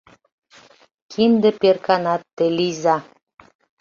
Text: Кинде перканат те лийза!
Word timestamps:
Кинде 1.11 1.49
перканат 1.61 2.21
те 2.35 2.45
лийза! 2.57 2.97